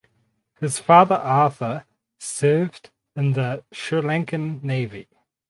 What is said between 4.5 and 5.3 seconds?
Navy.